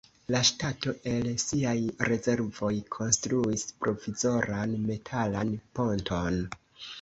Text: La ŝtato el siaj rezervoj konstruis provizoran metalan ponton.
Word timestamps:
La 0.33 0.39
ŝtato 0.47 0.93
el 1.09 1.27
siaj 1.43 1.73
rezervoj 2.09 2.71
konstruis 2.95 3.67
provizoran 3.85 4.75
metalan 4.89 5.55
ponton. 5.81 6.43